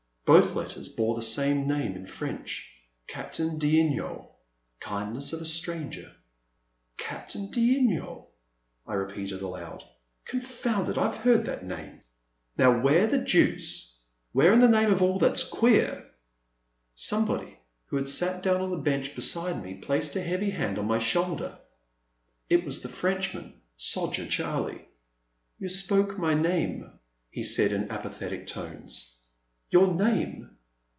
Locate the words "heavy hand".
20.21-20.79